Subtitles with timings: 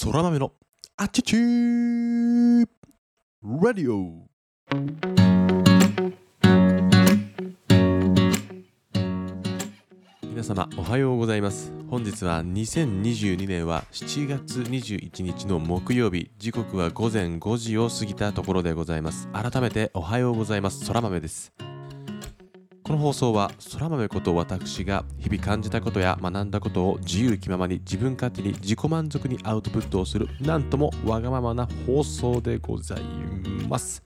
[0.00, 0.52] そら豆の
[0.96, 2.66] アチチュー
[3.60, 4.28] ラディオ
[10.22, 11.72] 皆様おはようございます。
[11.90, 16.30] 本日は2022年は7月21日の木曜日。
[16.38, 19.26] 時刻は午前5時を過ぎたところでございます。
[19.32, 20.84] 改めておはようございます。
[20.84, 21.52] そら豆です。
[22.88, 33.02] この放送はそら豆こと私が日々感じたことや学んだことを自由気ままに自分勝手に自己満足にアウトプットをするなんともわがままな放送でござい
[33.68, 34.02] ます。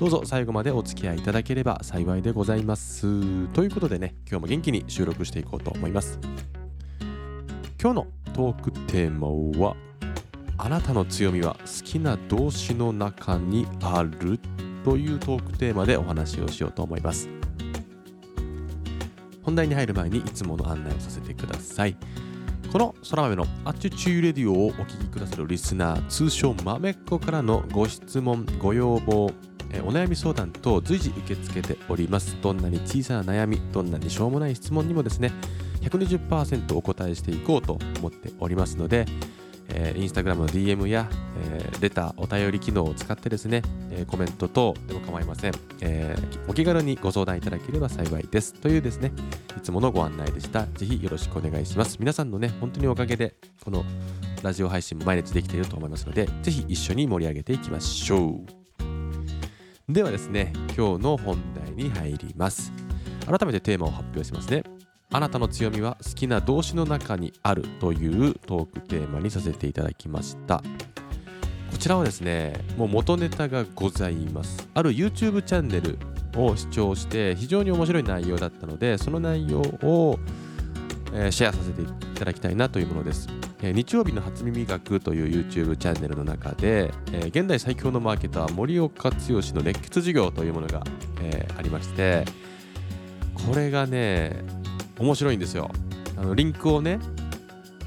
[0.00, 3.46] どうぞ最後までお付き合いいただければ幸いでございます。
[3.48, 6.18] ということでね今日も元気に収録していこうと思います。
[7.78, 9.28] 今日のトークテーマ
[9.62, 9.76] は
[10.56, 14.40] あなたの強みは好きな動詞の中にある
[14.82, 17.37] というトークテーマでお話をしようと思います。
[19.48, 21.96] 本題に入る前にいつもの案内をさせてください。
[22.70, 29.30] この空豆のアチュチューレディオをお聞きくださるリスナー通称豆っ子からのご質問ご要望お
[29.70, 32.36] 悩み相談等随時受け付けております。
[32.42, 35.32] どんなに小さな悩みどんなにしょうもない質問にもですね
[35.80, 39.06] 120%お答えしていこうと思っておりますので
[39.68, 41.08] えー、インスタグラムの DM や、
[41.52, 48.54] えー、レター、お便り機能を使ってですね、えー、コメント等でも構いません、えー、お気軽にご相談いただければ幸いです。
[48.54, 49.12] というですね、
[49.56, 50.66] いつものご案内でした。
[50.66, 51.96] ぜひよろしくお願いします。
[51.98, 53.84] 皆さんのね、本当におかげで、この
[54.42, 58.40] ラジオ配信も毎日できていると思いますので、ぜひ一緒に盛り上げていきましょ
[59.88, 59.92] う。
[59.92, 62.72] ではですね、今日の本題に入ります。
[63.26, 64.62] 改めてテーマを発表しますね。
[65.10, 70.62] あなたの強みは好きな動詞の中にあるというトークテーマにさせていただきました。
[71.70, 74.68] こちらはですねもう元ネタがございます。
[74.74, 75.98] ある YouTube チャンネル
[76.36, 80.18] を視聴して非常に面白い内容だったのでその内容を、
[81.30, 83.28] シェアさせていただきたいなというものです、
[83.62, 86.92] 日曜日の初耳学という YouTube チャンネルの中で、
[87.28, 90.82] 現代最強のマーケター森岡剛の熱血授業というものが、
[91.56, 92.26] ありまして
[93.34, 94.44] これがね
[94.98, 95.70] 面白いんですよ。
[96.16, 96.98] あのリンクをね、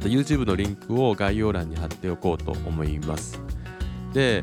[0.00, 3.40] YouTube のリンクを概要欄に貼っておこうと思います。
[4.12, 4.42] で、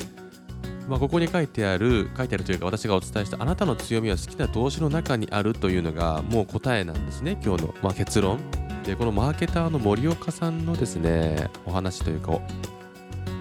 [0.87, 8.39] まあ、ここに書いてある、書いてあるというか私がお伝えしたあなたの強みは好きな動詞の中にあるというのがもう答えなんですね、今日の、まあ、結論。
[8.85, 12.39] で、このマーケターの森岡さんのですね、お話というか、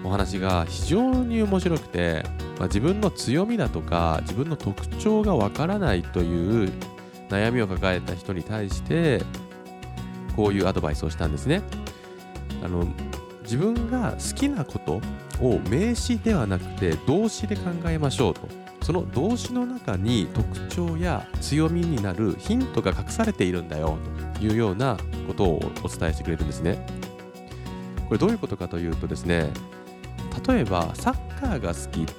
[0.03, 2.23] お話が非常に面白くて、
[2.57, 6.71] まあ、自分の強みだとか自分の特徴がわからないという
[7.31, 9.23] 悩みを抱えた人に対して
[10.35, 11.61] こういうアドバイスをしたんですね。
[12.63, 12.85] あの
[13.43, 15.01] 自分が好きなこと
[15.41, 18.47] を名詞ではなくて動詞で考えましょうと。
[18.83, 23.97] その動詞の中に特徴や強みになるヒントが隠されているんだよ
[24.33, 24.97] というような
[25.27, 26.85] ことをお伝えしてくれるんですね。
[28.07, 29.51] これどういうことかというとですね
[30.47, 32.11] 例えばサッカーが好き。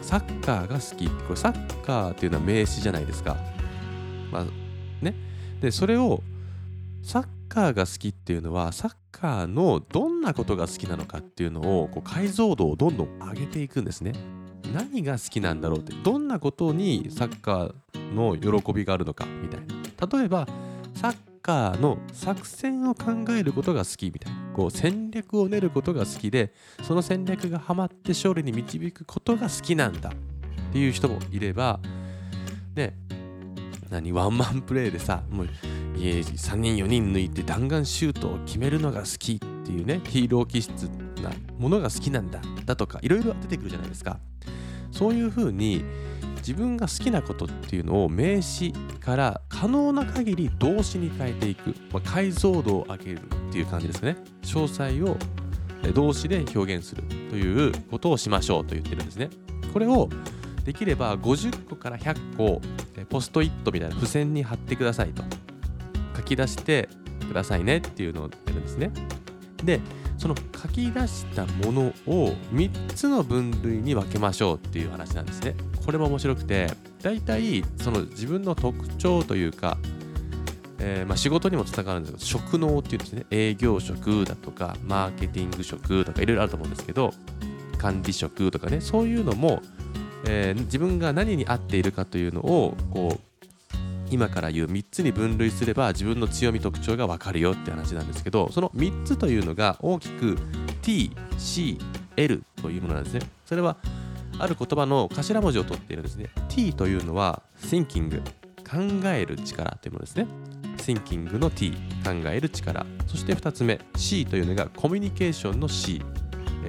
[0.00, 1.08] サッカーが好き。
[1.08, 3.36] これサッカーっていうのは名詞じゃないですか。
[4.30, 4.46] まあ
[5.02, 5.14] ね、
[5.60, 6.22] でそれを
[7.02, 14.12] サッカーが好きっていうのはサッカーのどんなことが好きなのかっていうのをこう解像度をどんどん上げていくんですね。
[14.74, 20.18] 何が好きなんだろうってどんなことにサッカーの喜びがあるのかみたいな。
[20.18, 20.46] 例えば
[20.94, 24.40] サッカーの作戦を考えることが好きみたいな。
[24.54, 26.52] こう戦略を練ることが好きで
[26.82, 31.80] その戦略がハマって勝利に導くことが好きなんだっていう人もいれば
[32.74, 32.96] ね。
[33.90, 35.48] 何ワンマンプレーでさもう
[35.96, 40.84] 3人4人抜いて弾丸シュートを決めるのが好きっていうねヒーロー気質
[41.22, 44.18] なものが好きなんだだとかいろいろ出てくるじゃないですか。
[44.92, 45.84] そういうふうに
[46.38, 54.16] 自分が好きなことっていうのを名詞から可能な限り動詞に変えていく、まあ、解像度を上げるっていう感じですね。
[54.42, 55.16] 詳細を
[55.92, 59.30] 動詞で表現するということをしましょうと言ってるんですね。
[59.72, 60.08] これを
[60.64, 62.60] できれば50個から100個
[63.08, 65.22] ポストイットみたいな付箋に貼ってくださいと。
[66.16, 66.88] 書き出して
[67.26, 68.90] くださいねっていうのをやるんですね。
[69.64, 69.80] で
[70.18, 75.54] その書き出したものを3つの分類に分けましょうっていう話なんですね。
[75.84, 76.70] これも面白くて
[77.02, 79.78] 大体その自分の特徴というか
[80.82, 83.26] えー、まあ、仕事にもつながるんですけど職能っていうんですね。
[83.30, 87.12] 営業職だとかマーケティング職とかいろいろあると思うんですけど
[87.78, 89.62] 管理職とかねそういうのも
[90.26, 93.20] えー、自分が何に合っているかというのをこう
[94.10, 100.36] 今から言う3つに分類すれば自分の強み特徴が分かるよって話なんですけどその3つというのが大きく
[100.82, 101.78] T、C、
[102.16, 103.20] L というものなんですね。
[103.46, 103.76] それは
[104.38, 106.30] ある言葉の頭文字を取っているんですね。
[106.48, 108.20] T というのは Thinking
[108.68, 110.26] 考える力というものですね。
[110.78, 111.72] Thinking の T
[112.04, 112.86] 考える力。
[113.06, 116.02] そして2つ目 C というのがコミュニケーションの C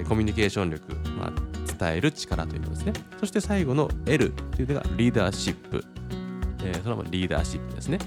[0.08, 1.32] コミュニケーション力、まあ、
[1.82, 2.92] 伝える力というのですね。
[3.18, 5.84] そして最後の L というのがリーダーシップ、
[6.64, 7.98] えー、そのままリーダーシップですね。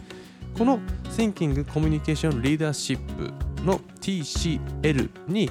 [0.57, 0.79] この
[1.15, 2.99] Thinking Communication Leadership
[3.65, 5.49] の TCL に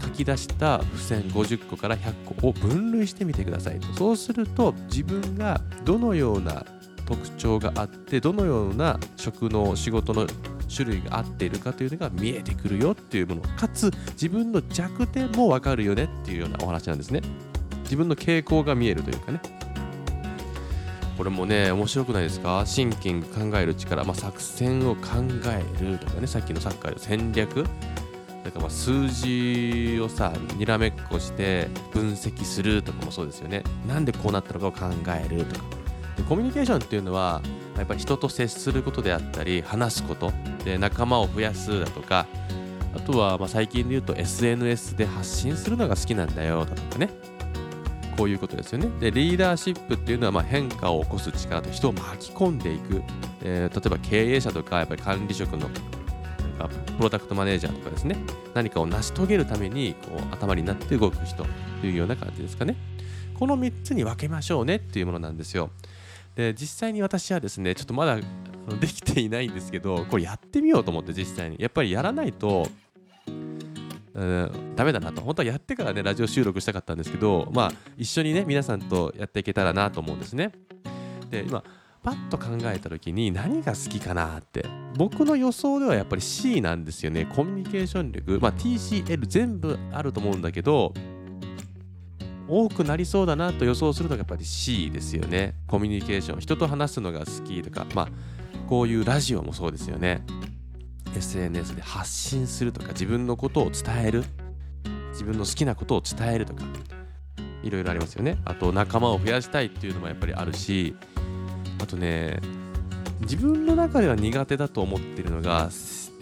[0.00, 3.92] 書き出した付箋50個から100個を分類してみてくださいと。
[3.94, 6.64] そうすると自分がどのような
[7.04, 10.26] 特徴があってどのような職の仕事の
[10.74, 13.42] 種類が合っているかというのが見えてくるよっていうもの。
[13.56, 17.22] かつ自分の弱点も分かるよねっていうようなお話なんですね。
[17.88, 19.40] 自分の傾向が見えるというかね。
[21.16, 22.62] これもね面白くないですか？
[22.66, 25.00] シンキング考える力、まあ、作戦を考
[25.46, 26.26] えるとかね。
[26.26, 27.64] さっきのサッカーの戦略。
[28.44, 33.64] だからま数字をさにらめっこして分析するとかもそうですよね。
[33.86, 35.66] なんでこうなったのかを考えるとか。
[36.16, 37.42] でコミュニケーションっていうのは
[37.76, 40.32] やっぱり人と接することであったり話すこと。
[40.64, 42.26] で仲間を増やすだとか。
[42.94, 47.10] あとはま最近で言うと SNS で発信するのが好きなんだよだとかね。
[48.18, 48.90] こういうことですよね。
[48.98, 53.00] でリーダーシップっていうのはま変化を起こす力と人を巻き込んでいく、
[53.42, 58.16] えー、例えば経営者とかやっぱり管理職のプロダクトマネージャーとかですね。
[58.54, 61.46] 何かを成し遂げるためにこう頭になって動く人
[61.80, 62.74] というような感じですかね。
[63.38, 65.70] この3つに分けましょうねっていうものなんですよ。
[66.34, 68.24] で実際に私はですねちょっとまだで
[68.88, 71.56] きていないんですけどこれやってみようと思って実際に。
[71.60, 72.66] やっぱりやらないと
[74.18, 75.20] うんダメだなと。
[75.20, 80.52] 本当はやってからねラジオ収録したかったんですけどまあ一緒にね皆さんとやっていけたらなと思うんですね。
[81.30, 81.62] で今
[82.02, 84.64] パッと考えた時に何が好きかなって
[84.96, 87.26] 僕の予想ではやっぱり C なんですよね。
[87.26, 88.38] コミュニケーション力。
[88.40, 90.92] まあ TCL 全部あると思うんだけど
[92.48, 95.54] 多くなりそうだなと予想するのがやっぱり C ですよね。
[95.68, 96.40] コミュニケーション。
[96.40, 97.86] 人と話すのが好きとか。
[97.94, 98.08] まあ
[98.68, 100.24] こういうラジオもそうですよね。
[101.16, 104.24] SNS で発信するとか自分のことを伝える
[105.10, 106.62] 自分の好きなことを伝えるとか
[107.62, 108.38] いろいろありますよね。
[108.44, 110.94] あと仲間を増やしたいっていうのもやっぱりあるし
[111.82, 112.40] あとね
[113.22, 115.70] 自分の中では苦手だと思ってるのが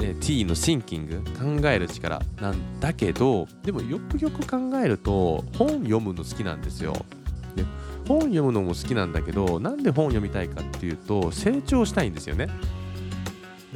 [0.01, 6.93] え T のシンキング考える力なんだけどでもよくよく考えると本読むの好きなんですよ。
[7.55, 7.65] で
[8.07, 12.49] 本読むのも好きなんだけどなんで本読みたいかっていうと成長したいんですよね。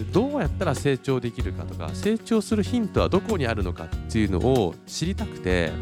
[0.04, 5.72] どうやったら成長できるかとか成長するヒントはどこにあるのかっていうのを知りたくて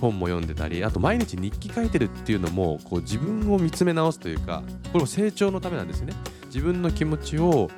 [0.00, 4.62] 本も読んでたりあと毎日日記書いてるっていうのもこう自分を見つめ直すというか
[4.92, 6.14] これも成長のためなんですよね。
[6.46, 7.70] 自分の気持ちを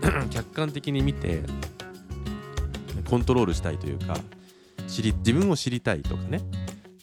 [0.30, 1.42] 客観的に見て
[3.08, 4.16] コントロールしたいというか
[4.86, 6.40] 知り自分を知りたいとかね。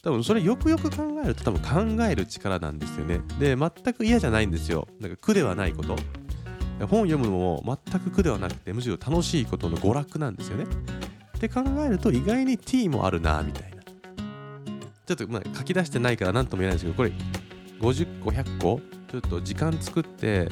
[0.02, 3.20] 多分それよくよく考えると多分考える力なんですよね。
[3.38, 4.88] で全く嫌じゃないんですよ。
[5.00, 5.96] なんか苦ではないこと。
[6.86, 10.64] 本を読むのも全く苦ではなくてむしろ楽しいことの娯楽なんですよね。
[10.64, 13.82] って考えると意外に T もあるなみたいな。
[15.06, 17.12] ちょっとまあ書き出してないから何とも言えないですけどこれ
[17.80, 18.80] 50個100個？
[19.10, 20.48] ちょっと時間作って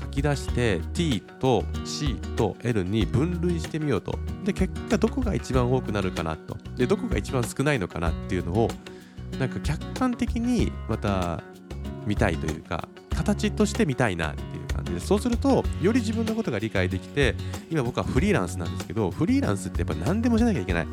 [0.00, 4.18] 書き出して T と C と L に分類してみようと。
[4.44, 6.56] で結果どこが一番多くなるかなと。
[6.76, 8.68] でどこが一番少ないのかなっていうのを
[9.38, 11.42] なんか客観的にまた
[12.06, 14.53] 見たいというか形として見たいなっていう
[14.84, 17.34] 感じでそうするとより自分のことが理解できて
[17.70, 20.86] 今僕はフリーランスなんですけどフリーランスってやっぱ何でもしなきゃいけない。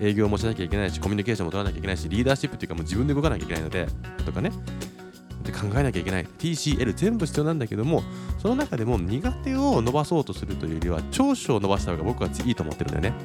[0.00, 3.88] 営業もしなきゃいけないしコミュニケーションも取らなきゃいけないしリーダーシップっていうかもう自分で動かなきゃいけないので
[4.24, 4.50] とかね。
[4.50, 6.26] って考えなきゃいけない。
[6.38, 8.02] TCL 全部必要なんだけども
[8.38, 13.18] その中でも苦手を伸ばそうとするというよりは長所を伸ばした方が僕はいいと思ってるんだよね。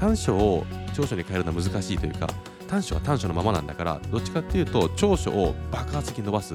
[0.00, 2.28] 短所を長所に変えるのは難しいというか
[2.68, 6.54] 短所は短所のままなんだからどっちかっていうと長所を爆発的に伸ばす。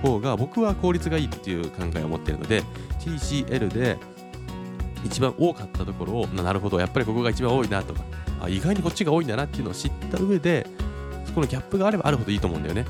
[0.00, 2.62] 方が僕は効率がいいっていう考えを持ってるので
[3.00, 3.98] TCL で
[5.04, 6.78] 一番多かったところをなるほど。
[6.78, 8.02] やっぱりここが一番多いなとか
[8.40, 10.66] あ意外にこっちが多いんだなっていうのを知った上で
[11.24, 12.84] そこのギャップがあればあるほどいいと思うんだよね。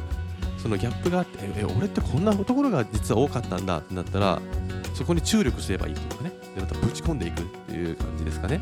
[0.59, 4.40] そのギャップがあってえ俺ってこんなところが実は多かったんだってなったら
[4.95, 6.33] そこに注力すればいいというかね。
[6.55, 8.61] でまたぶち込んでいくっていう感じですかね。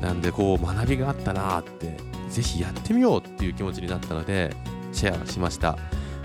[0.00, 1.96] なんでこう学びがあったなって
[2.28, 4.54] ぜひやってみようっていう気持ちになったので
[4.92, 5.78] シェアしました。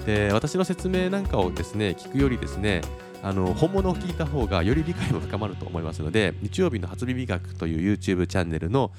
[0.10, 2.82] で私の説明なんかをですね聞くよりですね
[3.22, 8.92] あの本物を聞いた方がより理解も深まると思いますので日曜日の初耳学という YouTube チャンネルの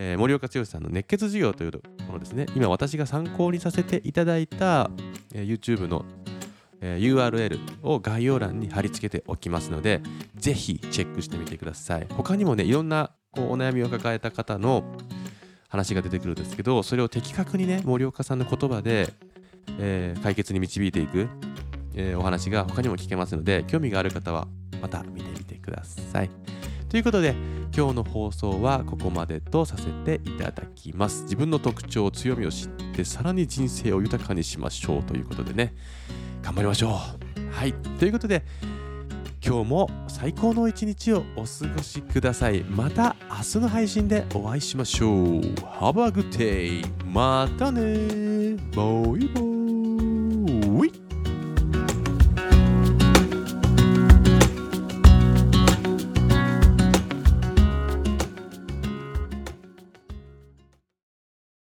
[0.00, 4.92] えー、森岡剛さんの熱血授業というものですね今私が参考にさせていただいた、
[5.34, 6.04] えー、YouTube の、
[6.80, 10.00] えー、URL を概要欄に貼り付けておきますので
[10.36, 12.06] ぜひチェックしてみてください。
[12.10, 14.84] 他にもねいろんなこうお悩みを抱えた方の
[15.68, 19.12] 話が出てくるんですけどそれを的確にね森岡さんの言葉で、
[19.78, 21.28] えー、解決に導いていく、
[21.94, 24.48] えー、お話が他にも聞けますので興味がある方は
[24.80, 26.30] また見てみてください。
[26.88, 27.34] ということで
[27.76, 31.24] 今日の放送はここまでとさせていただきます。
[31.24, 35.74] 自分の特徴強みを知ってさらに人生を豊かにしましょうということでね。
[36.42, 36.90] 頑張りましょう。
[37.52, 37.74] はい。
[37.98, 38.44] ということで
[39.44, 42.62] 今日も最高の一日をお過ごしください。
[42.64, 45.10] また明日の配信でお会いしましょう。
[45.10, 48.56] Have a good day またね。
[48.74, 48.82] バ
[49.16, 49.47] イバイ。